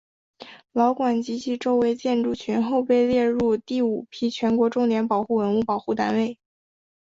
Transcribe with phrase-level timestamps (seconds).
[0.71, 5.23] 老馆及其周围的建筑群后被列入第五批全国重点文
[5.55, 6.39] 物保护单位。